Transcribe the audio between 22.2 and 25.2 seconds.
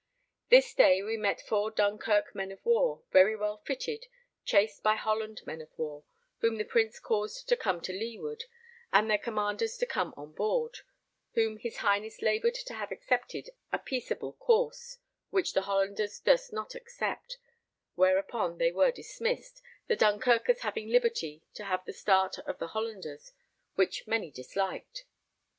of the Hollanders, which many disliked.